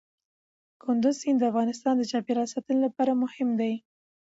کندز 0.83 1.15
سیند 1.21 1.37
د 1.41 1.43
افغانستان 1.51 1.93
د 1.97 2.03
چاپیریال 2.11 2.47
ساتنې 2.53 2.79
لپاره 2.85 3.11
مهم 3.23 3.49
دی. 3.59 3.73